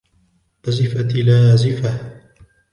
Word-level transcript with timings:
أَزِفَتِ 0.67 1.15
الْآزِفَةُ 1.15 2.13